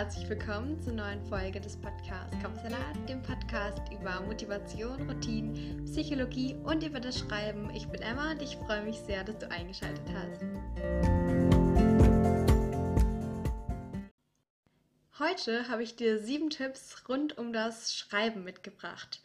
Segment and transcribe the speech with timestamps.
[0.00, 6.82] herzlich willkommen zur neuen Folge des Podcasts Kopfsalat, dem Podcast über Motivation, Routinen, Psychologie und
[6.82, 7.68] über das Schreiben.
[7.74, 10.40] Ich bin Emma und ich freue mich sehr, dass du eingeschaltet hast.
[15.18, 19.20] Heute habe ich dir sieben Tipps rund um das Schreiben mitgebracht.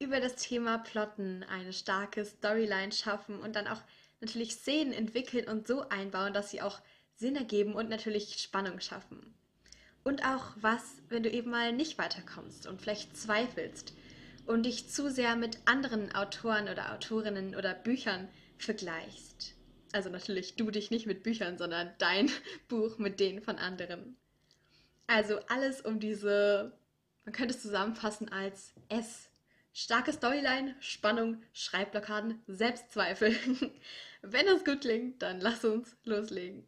[0.00, 3.82] Über das Thema Plotten, eine starke Storyline schaffen und dann auch
[4.20, 6.80] natürlich Szenen entwickeln und so einbauen, dass sie auch
[7.14, 9.36] Sinn ergeben und natürlich Spannung schaffen.
[10.06, 13.92] Und auch was, wenn du eben mal nicht weiterkommst und vielleicht zweifelst
[14.46, 19.56] und dich zu sehr mit anderen Autoren oder Autorinnen oder Büchern vergleichst.
[19.90, 22.30] Also natürlich du dich nicht mit Büchern, sondern dein
[22.68, 24.16] Buch mit denen von anderen.
[25.08, 26.78] Also alles um diese,
[27.24, 29.28] man könnte es zusammenfassen als S.
[29.72, 33.34] Starke Storyline, Spannung, Schreibblockaden, Selbstzweifel.
[34.22, 36.64] Wenn das gut klingt, dann lass uns loslegen.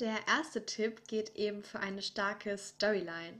[0.00, 3.36] Der erste Tipp geht eben für eine starke Storyline.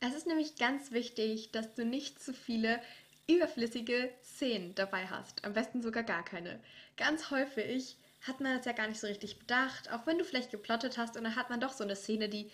[0.00, 2.78] Es ist nämlich ganz wichtig, dass du nicht zu viele
[3.26, 5.42] überflüssige Szenen dabei hast.
[5.46, 6.60] Am besten sogar gar keine.
[6.98, 10.50] Ganz häufig hat man das ja gar nicht so richtig bedacht, auch wenn du vielleicht
[10.50, 12.50] geplottet hast und dann hat man doch so eine Szene, die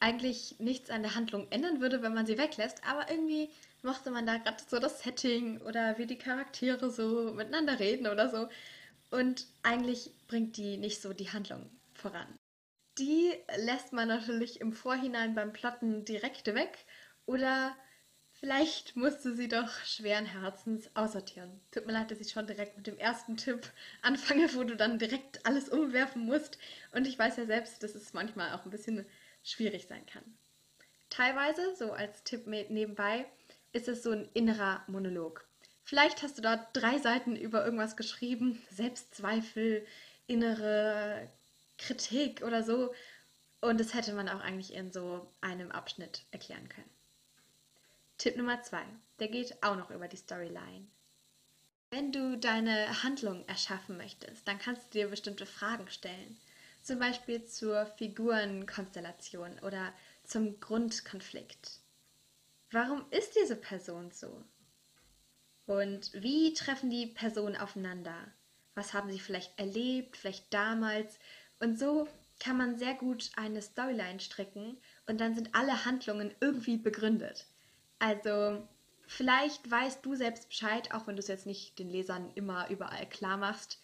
[0.00, 3.48] eigentlich nichts an der Handlung ändern würde, wenn man sie weglässt, aber irgendwie
[3.82, 8.28] mochte man da gerade so das Setting oder wie die Charaktere so miteinander reden oder
[8.28, 8.48] so.
[9.16, 12.26] Und eigentlich bringt die nicht so die Handlung voran
[12.98, 16.78] die lässt man natürlich im Vorhinein beim Plotten direkt weg
[17.26, 17.76] oder
[18.32, 21.60] vielleicht musste sie doch schweren Herzens aussortieren.
[21.70, 23.70] Tut mir leid, dass ich schon direkt mit dem ersten Tipp
[24.02, 26.58] anfange, wo du dann direkt alles umwerfen musst.
[26.92, 29.06] Und ich weiß ja selbst, dass es manchmal auch ein bisschen
[29.42, 30.22] schwierig sein kann.
[31.10, 33.26] Teilweise, so als Tipp nebenbei,
[33.72, 35.46] ist es so ein innerer Monolog.
[35.84, 39.86] Vielleicht hast du dort drei Seiten über irgendwas geschrieben, Selbstzweifel,
[40.26, 41.30] innere
[41.78, 42.92] Kritik oder so.
[43.60, 46.90] Und das hätte man auch eigentlich in so einem Abschnitt erklären können.
[48.18, 48.84] Tipp Nummer zwei,
[49.20, 50.86] der geht auch noch über die Storyline.
[51.90, 56.38] Wenn du deine Handlung erschaffen möchtest, dann kannst du dir bestimmte Fragen stellen.
[56.82, 59.92] Zum Beispiel zur Figurenkonstellation oder
[60.24, 61.80] zum Grundkonflikt.
[62.70, 64.44] Warum ist diese Person so?
[65.66, 68.32] Und wie treffen die Personen aufeinander?
[68.74, 71.18] Was haben sie vielleicht erlebt, vielleicht damals?
[71.60, 72.06] Und so
[72.38, 77.46] kann man sehr gut eine Storyline stricken und dann sind alle Handlungen irgendwie begründet.
[77.98, 78.66] Also
[79.06, 83.08] vielleicht weißt du selbst Bescheid, auch wenn du es jetzt nicht den Lesern immer überall
[83.08, 83.80] klar machst,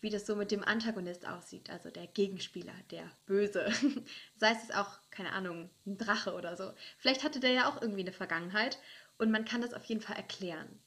[0.00, 3.70] wie das so mit dem Antagonist aussieht, also der Gegenspieler, der Böse.
[4.36, 6.72] Sei es auch, keine Ahnung, ein Drache oder so.
[6.98, 8.80] Vielleicht hatte der ja auch irgendwie eine Vergangenheit
[9.18, 10.80] und man kann das auf jeden Fall erklären.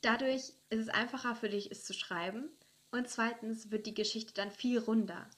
[0.00, 2.48] Dadurch ist es einfacher für dich, es zu schreiben
[2.92, 5.28] und zweitens wird die Geschichte dann viel runder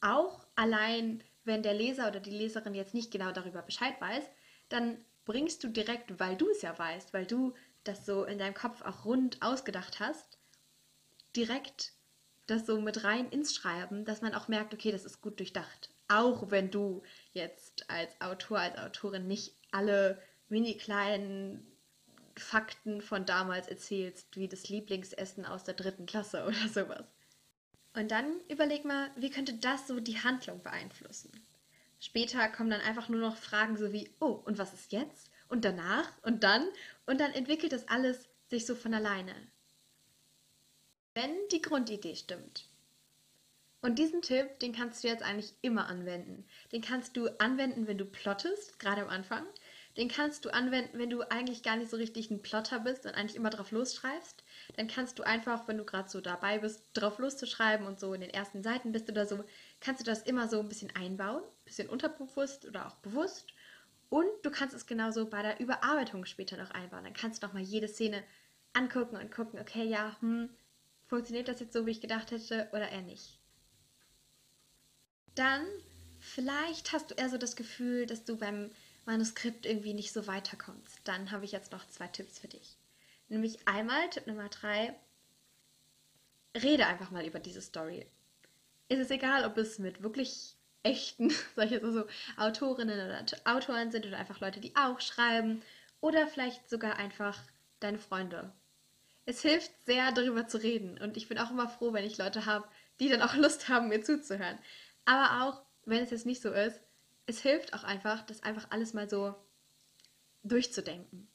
[0.00, 4.24] auch allein, wenn der Leser oder die Leserin jetzt nicht genau darüber Bescheid weiß,
[4.68, 8.54] dann bringst du direkt, weil du es ja weißt, weil du das so in deinem
[8.54, 10.38] Kopf auch rund ausgedacht hast,
[11.36, 11.92] direkt
[12.46, 15.90] das so mit rein ins Schreiben, dass man auch merkt, okay, das ist gut durchdacht.
[16.08, 17.02] Auch wenn du
[17.32, 21.64] jetzt als Autor, als Autorin nicht alle mini kleinen
[22.36, 27.06] Fakten von damals erzählst, wie das Lieblingsessen aus der dritten Klasse oder sowas.
[27.94, 31.30] Und dann überleg mal, wie könnte das so die Handlung beeinflussen?
[31.98, 35.30] Später kommen dann einfach nur noch Fragen so wie, oh, und was ist jetzt?
[35.48, 36.10] Und danach?
[36.22, 36.66] Und dann?
[37.06, 39.34] Und dann entwickelt das alles sich so von alleine.
[41.14, 42.66] Wenn die Grundidee stimmt.
[43.82, 46.46] Und diesen Tipp, den kannst du jetzt eigentlich immer anwenden.
[46.70, 49.46] Den kannst du anwenden, wenn du plottest, gerade am Anfang.
[50.00, 53.14] Den kannst du anwenden, wenn du eigentlich gar nicht so richtig ein Plotter bist und
[53.14, 54.42] eigentlich immer drauf losschreibst.
[54.78, 58.22] Dann kannst du einfach, wenn du gerade so dabei bist, drauf loszuschreiben und so in
[58.22, 59.44] den ersten Seiten bist oder so,
[59.78, 63.52] kannst du das immer so ein bisschen einbauen, ein bisschen unterbewusst oder auch bewusst.
[64.08, 67.04] Und du kannst es genauso bei der Überarbeitung später noch einbauen.
[67.04, 68.24] Dann kannst du noch mal jede Szene
[68.72, 70.48] angucken und gucken, okay, ja, hm,
[71.08, 73.38] funktioniert das jetzt so, wie ich gedacht hätte oder eher nicht.
[75.34, 75.66] Dann
[76.20, 78.70] vielleicht hast du eher so das Gefühl, dass du beim
[79.06, 82.76] Manuskript irgendwie nicht so weiterkommst, dann habe ich jetzt noch zwei Tipps für dich.
[83.28, 84.94] Nämlich einmal, Tipp Nummer drei,
[86.54, 88.06] rede einfach mal über diese Story.
[88.88, 92.06] Ist es egal, ob es mit wirklich echten, jetzt mal so,
[92.36, 95.62] Autorinnen oder Autoren sind oder einfach Leute, die auch schreiben
[96.00, 97.38] oder vielleicht sogar einfach
[97.80, 98.52] deine Freunde.
[99.26, 102.46] Es hilft sehr, darüber zu reden und ich bin auch immer froh, wenn ich Leute
[102.46, 102.68] habe,
[102.98, 104.58] die dann auch Lust haben, mir zuzuhören.
[105.04, 106.80] Aber auch, wenn es jetzt nicht so ist,
[107.30, 109.34] es hilft auch einfach, das einfach alles mal so
[110.42, 111.28] durchzudenken.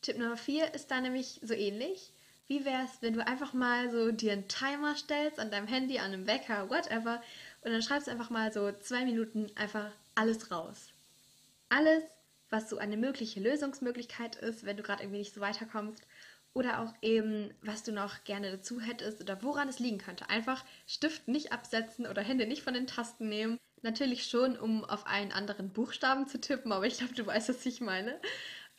[0.00, 2.12] Tipp Nummer 4 ist da nämlich so ähnlich.
[2.48, 5.98] Wie wäre es, wenn du einfach mal so dir einen Timer stellst an deinem Handy,
[5.98, 7.22] an einem Wecker, whatever,
[7.62, 10.88] und dann schreibst du einfach mal so zwei Minuten einfach alles raus.
[11.68, 12.04] Alles,
[12.48, 16.06] was so eine mögliche Lösungsmöglichkeit ist, wenn du gerade irgendwie nicht so weiterkommst.
[16.54, 20.30] Oder auch eben, was du noch gerne dazu hättest oder woran es liegen könnte.
[20.30, 23.58] Einfach Stift nicht absetzen oder Hände nicht von den Tasten nehmen.
[23.82, 27.66] Natürlich schon, um auf einen anderen Buchstaben zu tippen, aber ich glaube, du weißt, was
[27.66, 28.20] ich meine.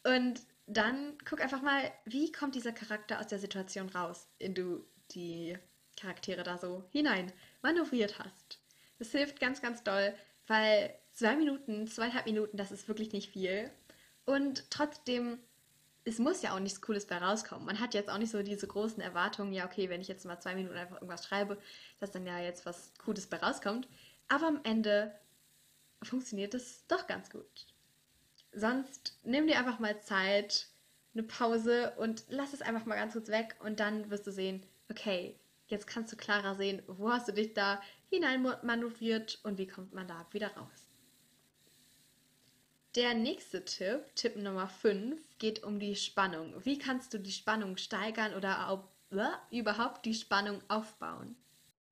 [0.03, 4.85] Und dann guck einfach mal, wie kommt dieser Charakter aus der Situation raus, in du
[5.11, 5.57] die
[5.99, 8.59] Charaktere da so hinein manövriert hast.
[8.99, 10.13] Das hilft ganz, ganz doll,
[10.47, 13.71] weil zwei Minuten, zweieinhalb Minuten, das ist wirklich nicht viel.
[14.25, 15.39] Und trotzdem,
[16.03, 17.65] es muss ja auch nichts Cooles bei rauskommen.
[17.65, 20.39] Man hat jetzt auch nicht so diese großen Erwartungen, ja, okay, wenn ich jetzt mal
[20.39, 21.57] zwei Minuten einfach irgendwas schreibe,
[21.99, 23.87] dass dann ja jetzt was Cooles bei rauskommt.
[24.27, 25.17] Aber am Ende
[26.03, 27.67] funktioniert es doch ganz gut.
[28.51, 30.67] Sonst nimm dir einfach mal Zeit,
[31.13, 34.65] eine Pause und lass es einfach mal ganz kurz weg und dann wirst du sehen,
[34.89, 39.67] okay, jetzt kannst du klarer sehen, wo hast du dich da hinein manövriert und wie
[39.67, 40.87] kommt man da wieder raus.
[42.95, 46.53] Der nächste Tipp, Tipp Nummer 5, geht um die Spannung.
[46.65, 51.35] Wie kannst du die Spannung steigern oder äh, überhaupt die Spannung aufbauen?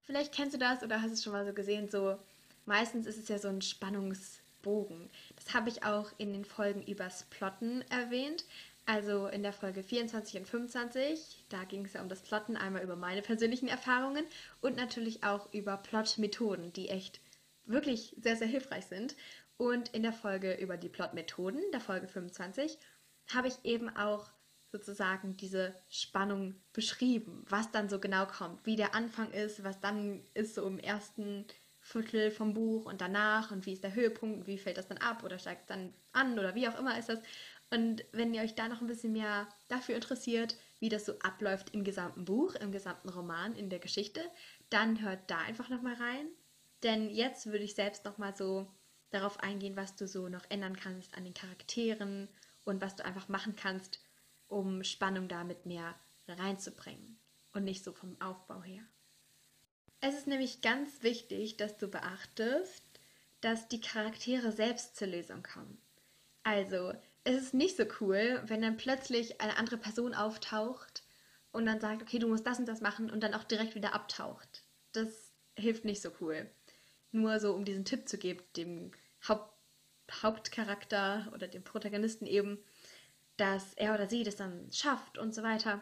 [0.05, 2.17] Vielleicht kennst du das oder hast es schon mal so gesehen, so
[2.65, 5.11] meistens ist es ja so ein Spannungs- Bogen.
[5.35, 8.43] Das habe ich auch in den Folgen übers Plotten erwähnt.
[8.87, 12.83] Also in der Folge 24 und 25, da ging es ja um das Plotten, einmal
[12.83, 14.25] über meine persönlichen Erfahrungen
[14.61, 17.19] und natürlich auch über Plotmethoden, die echt
[17.65, 19.15] wirklich sehr, sehr hilfreich sind.
[19.57, 22.77] Und in der Folge über die Plotmethoden, der Folge 25,
[23.33, 24.29] habe ich eben auch
[24.75, 30.21] sozusagen diese Spannung beschrieben, was dann so genau kommt, wie der Anfang ist, was dann
[30.33, 31.45] ist so im ersten
[31.79, 35.23] Viertel vom Buch und danach und wie ist der Höhepunkt wie fällt das dann ab
[35.23, 37.19] oder steigt es dann an oder wie auch immer ist das.
[37.69, 41.73] Und wenn ihr euch da noch ein bisschen mehr dafür interessiert, wie das so abläuft
[41.73, 44.21] im gesamten Buch, im gesamten Roman, in der Geschichte,
[44.69, 46.27] dann hört da einfach nochmal rein.
[46.83, 48.67] Denn jetzt würde ich selbst nochmal so
[49.11, 52.27] darauf eingehen, was du so noch ändern kannst an den Charakteren
[52.65, 53.99] und was du einfach machen kannst,
[54.47, 55.95] um Spannung damit mehr
[56.27, 57.17] reinzubringen
[57.53, 58.83] und nicht so vom Aufbau her.
[60.01, 62.83] Es ist nämlich ganz wichtig, dass du beachtest,
[63.41, 65.81] dass die Charaktere selbst zur Lösung kommen.
[66.43, 66.93] Also,
[67.23, 71.03] es ist nicht so cool, wenn dann plötzlich eine andere Person auftaucht
[71.51, 73.93] und dann sagt, okay, du musst das und das machen und dann auch direkt wieder
[73.93, 74.63] abtaucht.
[74.91, 76.49] Das hilft nicht so cool.
[77.11, 78.91] Nur so, um diesen Tipp zu geben, dem
[79.27, 79.55] Haupt
[80.11, 82.59] Hauptcharakter oder dem Protagonisten eben,
[83.37, 85.81] dass er oder sie das dann schafft und so weiter.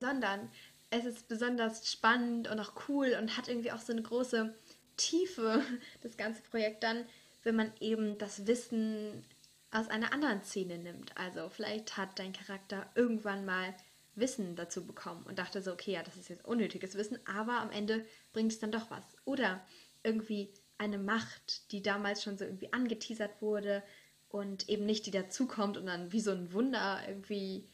[0.00, 0.50] Sondern
[0.90, 4.54] es ist besonders spannend und auch cool und hat irgendwie auch so eine große
[4.96, 5.62] Tiefe,
[6.02, 7.04] das ganze Projekt dann,
[7.42, 9.24] wenn man eben das Wissen
[9.70, 11.16] aus einer anderen Szene nimmt.
[11.16, 13.74] Also vielleicht hat dein Charakter irgendwann mal
[14.14, 17.70] Wissen dazu bekommen und dachte so, okay, ja, das ist jetzt unnötiges Wissen, aber am
[17.70, 19.04] Ende bringt es dann doch was.
[19.24, 19.64] Oder
[20.02, 23.82] irgendwie eine Macht, die damals schon so irgendwie angeteasert wurde
[24.28, 27.68] und eben nicht die dazukommt und dann wie so ein Wunder irgendwie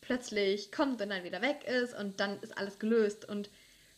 [0.00, 3.50] plötzlich kommt und dann wieder weg ist und dann ist alles gelöst und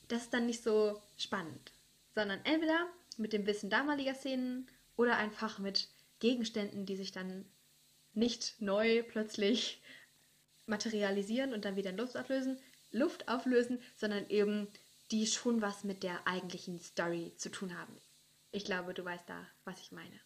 [0.08, 1.73] das ist dann nicht so spannend,
[2.14, 2.87] sondern entweder
[3.17, 5.88] mit dem Wissen damaliger Szenen oder einfach mit
[6.20, 7.44] Gegenständen, die sich dann
[8.14, 9.82] nicht neu plötzlich
[10.67, 12.59] materialisieren und dann wieder in Luft auflösen,
[12.90, 14.69] Luft auflösen, sondern eben
[15.11, 17.97] die schon was mit der eigentlichen Story zu tun haben.
[18.50, 20.21] Ich glaube, du weißt da, was ich meine.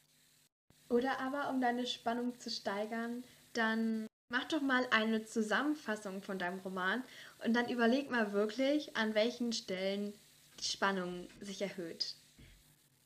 [0.90, 6.60] Oder aber, um deine Spannung zu steigern, dann Mach doch mal eine Zusammenfassung von deinem
[6.60, 7.02] Roman
[7.44, 10.14] und dann überleg mal wirklich, an welchen Stellen
[10.60, 12.14] die Spannung sich erhöht.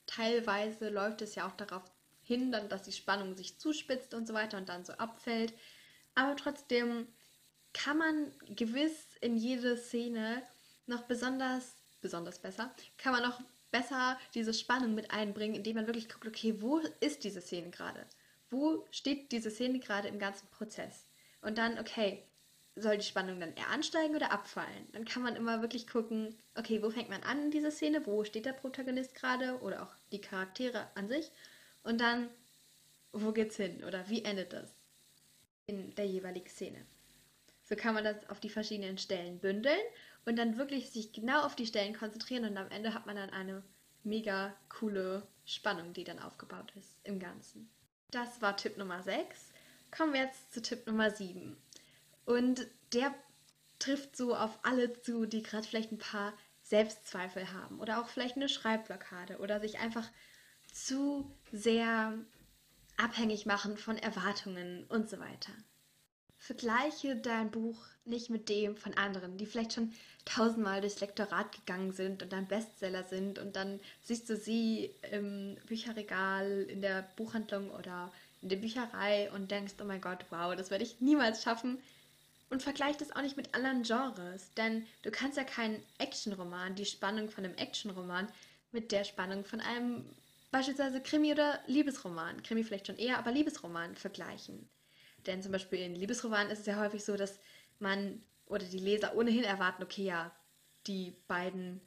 [0.07, 1.83] Teilweise läuft es ja auch darauf
[2.23, 5.55] hin, dann, dass die Spannung sich zuspitzt und so weiter und dann so abfällt.
[6.15, 7.09] Aber trotzdem
[7.73, 10.43] kann man gewiss in jede Szene
[10.87, 13.41] noch besonders, besonders besser, kann man noch
[13.75, 18.07] besser diese Spannung mit einbringen, indem man wirklich guckt, okay, wo ist diese Szene gerade?
[18.49, 21.07] Wo steht diese Szene gerade im ganzen Prozess?
[21.43, 22.23] Und dann, okay,
[22.77, 24.87] soll die Spannung dann eher ansteigen oder abfallen?
[24.93, 28.07] Dann kann man immer wirklich gucken, okay, wo fängt man an in dieser Szene?
[28.07, 29.59] Wo steht der Protagonist gerade?
[29.61, 31.33] Oder auch die Charaktere an sich?
[31.83, 32.31] Und dann,
[33.13, 33.83] wo geht's hin?
[33.83, 34.73] Oder wie endet das
[35.67, 36.87] in der jeweiligen Szene?
[37.65, 39.81] So kann man das auf die verschiedenen Stellen bündeln
[40.27, 43.31] und dann wirklich sich genau auf die Stellen konzentrieren und am Ende hat man dann
[43.31, 43.63] eine
[44.03, 47.71] mega coole Spannung, die dann aufgebaut ist im Ganzen.
[48.11, 49.55] Das war Tipp Nummer 6
[49.97, 51.57] kommen wir jetzt zu Tipp Nummer 7.
[52.25, 53.15] Und der
[53.79, 58.37] trifft so auf alle zu, die gerade vielleicht ein paar Selbstzweifel haben oder auch vielleicht
[58.37, 60.09] eine Schreibblockade oder sich einfach
[60.73, 62.15] zu sehr
[62.97, 65.53] abhängig machen von Erwartungen und so weiter.
[66.45, 69.95] Vergleiche dein Buch nicht mit dem von anderen, die vielleicht schon
[70.27, 75.57] tausendmal durchs Lektorat gegangen sind und dann Bestseller sind und dann siehst du sie im
[75.67, 80.71] Bücherregal, in der Buchhandlung oder in der Bücherei und denkst, oh mein Gott, wow, das
[80.71, 81.79] werde ich niemals schaffen.
[82.51, 86.85] Und vergleich das auch nicht mit anderen Genres, denn du kannst ja keinen Actionroman, die
[86.85, 88.29] Spannung von einem Actionroman
[88.71, 90.05] mit der Spannung von einem
[90.51, 94.69] beispielsweise Krimi oder Liebesroman, Krimi vielleicht schon eher, aber Liebesroman vergleichen.
[95.27, 97.39] Denn zum Beispiel in Liebesromanen ist es ja häufig so, dass
[97.79, 100.35] man oder die Leser ohnehin erwarten, okay, ja,
[100.87, 101.81] die beiden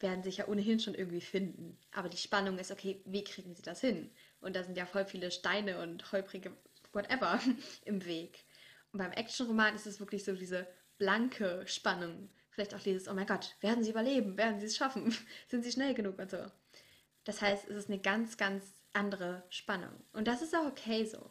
[0.00, 1.78] werden sich ja ohnehin schon irgendwie finden.
[1.92, 4.10] Aber die Spannung ist, okay, wie kriegen sie das hin?
[4.40, 6.56] Und da sind ja voll viele Steine und holprige
[6.92, 7.40] whatever
[7.84, 8.44] im Weg.
[8.92, 10.66] Und beim Actionroman ist es wirklich so diese
[10.98, 12.30] blanke Spannung.
[12.50, 14.36] Vielleicht auch dieses, oh mein Gott, werden sie überleben?
[14.36, 15.14] Werden sie es schaffen?
[15.48, 16.44] Sind sie schnell genug und so.
[17.24, 19.92] Das heißt, es ist eine ganz, ganz andere Spannung.
[20.12, 21.30] Und das ist auch okay so.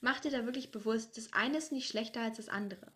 [0.00, 2.92] Mach dir da wirklich bewusst, das eine ist nicht schlechter als das andere.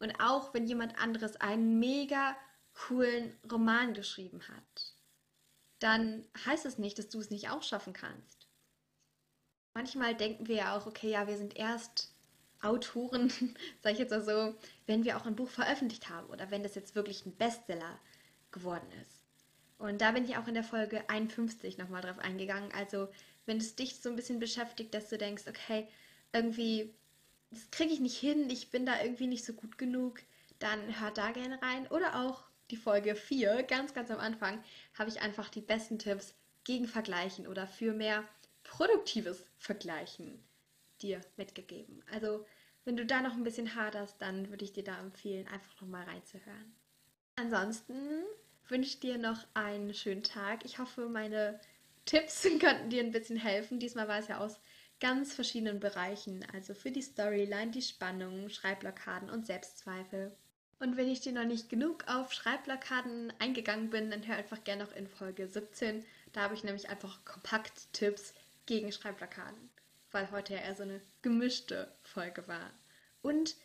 [0.00, 2.36] Und auch wenn jemand anderes einen mega
[2.74, 4.94] coolen Roman geschrieben hat,
[5.78, 8.46] dann heißt es nicht, dass du es nicht auch schaffen kannst.
[9.74, 12.12] Manchmal denken wir ja auch, okay, ja, wir sind erst
[12.60, 13.30] Autoren,
[13.82, 14.56] sage ich jetzt mal so,
[14.86, 17.98] wenn wir auch ein Buch veröffentlicht haben oder wenn das jetzt wirklich ein Bestseller
[18.50, 19.24] geworden ist.
[19.78, 22.72] Und da bin ich auch in der Folge 51 nochmal drauf eingegangen.
[22.72, 23.08] Also,
[23.46, 25.88] wenn es dich so ein bisschen beschäftigt, dass du denkst, okay,
[26.32, 26.94] irgendwie
[27.50, 30.20] das kriege ich nicht hin, ich bin da irgendwie nicht so gut genug,
[30.58, 31.86] dann hört da gerne rein.
[31.88, 34.62] Oder auch die Folge 4, ganz, ganz am Anfang,
[34.98, 38.28] habe ich einfach die besten Tipps gegen Vergleichen oder für mehr
[38.64, 40.44] produktives Vergleichen
[41.00, 42.02] dir mitgegeben.
[42.12, 42.44] Also,
[42.84, 46.04] wenn du da noch ein bisschen haderst, dann würde ich dir da empfehlen, einfach nochmal
[46.04, 46.74] reinzuhören.
[47.36, 47.94] Ansonsten
[48.68, 50.64] wünsche ich dir noch einen schönen Tag.
[50.64, 51.60] Ich hoffe, meine
[52.04, 53.78] Tipps könnten dir ein bisschen helfen.
[53.78, 54.60] Diesmal war es ja aus
[55.00, 60.36] ganz verschiedenen Bereichen, also für die Storyline, die Spannung, Schreibblockaden und Selbstzweifel.
[60.80, 64.84] Und wenn ich dir noch nicht genug auf Schreibblockaden eingegangen bin, dann hör einfach gerne
[64.84, 66.04] noch in Folge 17.
[66.32, 68.34] Da habe ich nämlich einfach kompakt Tipps
[68.66, 69.70] gegen Schreibblockaden,
[70.12, 72.70] weil heute ja eher so eine gemischte Folge war.
[73.22, 73.56] Und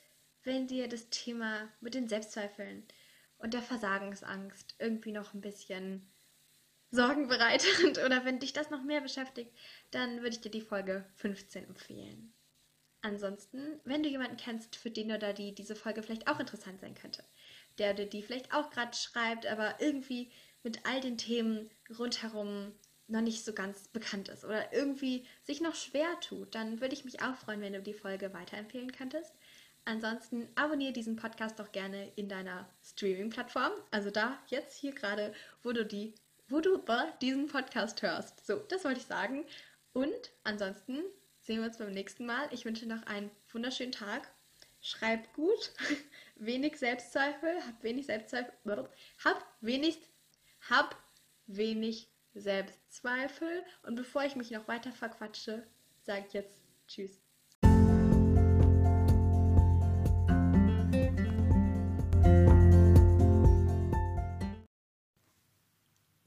[0.44, 2.84] wenn dir das Thema mit den Selbstzweifeln
[3.38, 6.10] und der Versagensangst irgendwie noch ein bisschen
[6.94, 9.52] sorgenbereitend oder wenn dich das noch mehr beschäftigt,
[9.92, 12.32] dann würde ich dir die Folge 15 empfehlen.
[13.02, 16.94] Ansonsten, wenn du jemanden kennst, für den oder die diese Folge vielleicht auch interessant sein
[16.94, 17.24] könnte,
[17.78, 20.32] der oder die vielleicht auch gerade schreibt, aber irgendwie
[20.62, 22.72] mit all den Themen rundherum
[23.08, 27.04] noch nicht so ganz bekannt ist oder irgendwie sich noch schwer tut, dann würde ich
[27.04, 29.34] mich auch freuen, wenn du die Folge weiterempfehlen könntest.
[29.84, 35.74] Ansonsten abonniere diesen Podcast doch gerne in deiner Streaming-Plattform, also da jetzt hier gerade, wo
[35.74, 36.14] du die
[36.48, 36.84] wo du
[37.22, 38.46] diesen Podcast hörst.
[38.46, 39.46] So, das wollte ich sagen.
[39.94, 41.04] Und ansonsten
[41.40, 42.48] sehen wir uns beim nächsten Mal.
[42.52, 44.32] Ich wünsche noch einen wunderschönen Tag.
[44.82, 45.72] Schreib gut,
[46.36, 48.90] wenig Selbstzweifel, hab wenig Selbstzweifel,
[49.24, 49.98] hab wenig,
[50.70, 51.02] hab
[51.48, 53.64] wenig Selbstzweifel.
[53.84, 55.66] Und bevor ich mich noch weiter verquatsche,
[56.02, 57.23] sage ich jetzt Tschüss.